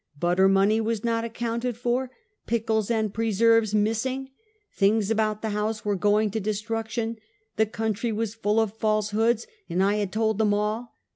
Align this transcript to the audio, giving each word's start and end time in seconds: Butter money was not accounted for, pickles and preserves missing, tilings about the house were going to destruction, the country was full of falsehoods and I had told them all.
Butter 0.19 0.49
money 0.49 0.81
was 0.81 1.03
not 1.03 1.23
accounted 1.23 1.77
for, 1.77 2.09
pickles 2.47 2.89
and 2.89 3.13
preserves 3.13 3.75
missing, 3.75 4.31
tilings 4.75 5.11
about 5.11 5.43
the 5.43 5.49
house 5.49 5.85
were 5.85 5.95
going 5.95 6.31
to 6.31 6.39
destruction, 6.39 7.17
the 7.55 7.67
country 7.67 8.11
was 8.11 8.33
full 8.33 8.59
of 8.59 8.73
falsehoods 8.75 9.45
and 9.69 9.83
I 9.83 9.97
had 9.97 10.11
told 10.11 10.39
them 10.39 10.55
all. 10.55 10.95